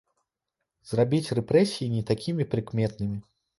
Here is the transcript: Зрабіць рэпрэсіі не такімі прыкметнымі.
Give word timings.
Зрабіць 0.91 1.33
рэпрэсіі 1.41 1.93
не 1.99 2.03
такімі 2.11 2.51
прыкметнымі. 2.57 3.25